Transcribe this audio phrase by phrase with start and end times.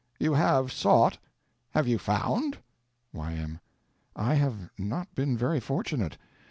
[0.17, 1.13] You have sought.
[1.13, 1.19] What
[1.75, 2.57] have you found?
[3.13, 3.59] Y.M.
[4.15, 6.17] I have not been very fortunate.